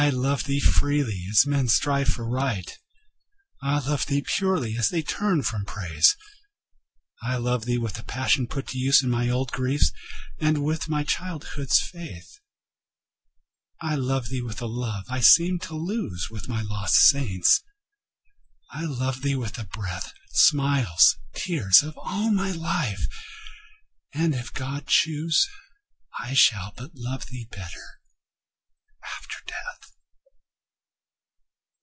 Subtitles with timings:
[0.01, 2.75] I love thee freely, as men strive for Right;
[3.61, 6.17] I love thee purely, as they turn from Praise.
[7.21, 9.91] I love thee with the passion put to use In my old griefs,
[10.39, 12.39] and with my childhood's faith.
[13.79, 19.21] I love thee with a love I seemed to lose With my lost saints,—I love
[19.21, 25.47] thee with the breath, Smiles, tears, of all my life!—and, if God choose,
[26.19, 27.99] I shall but love thee better
[29.03, 29.57] after death.